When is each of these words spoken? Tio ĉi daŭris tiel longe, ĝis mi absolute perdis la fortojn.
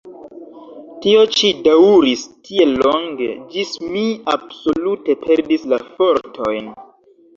Tio 1.01 1.25
ĉi 1.33 1.51
daŭris 1.67 2.23
tiel 2.49 2.73
longe, 2.85 3.29
ĝis 3.53 3.75
mi 3.93 4.07
absolute 4.37 5.19
perdis 5.27 5.69
la 5.75 5.81
fortojn. 5.99 6.73